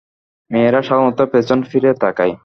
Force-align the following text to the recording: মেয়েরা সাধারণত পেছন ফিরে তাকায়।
মেয়েরা 0.51 0.81
সাধারণত 0.81 1.19
পেছন 1.31 1.59
ফিরে 1.63 1.91
তাকায়। 2.01 2.33